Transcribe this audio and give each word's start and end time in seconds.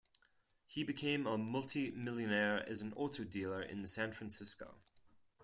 He 0.65 0.83
became 0.83 1.27
a 1.27 1.37
multi-millionaire 1.37 2.67
as 2.67 2.81
an 2.81 2.91
auto 2.93 3.23
dealer 3.23 3.61
in 3.61 3.85
San 3.85 4.13
Francisco. 4.13 4.77